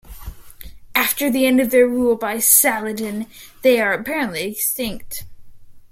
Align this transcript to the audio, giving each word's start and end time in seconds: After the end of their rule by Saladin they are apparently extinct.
After 0.95 1.29
the 1.29 1.45
end 1.45 1.59
of 1.61 1.69
their 1.69 1.87
rule 1.87 2.15
by 2.15 2.39
Saladin 2.39 3.27
they 3.61 3.79
are 3.79 3.93
apparently 3.93 4.49
extinct. 4.51 5.25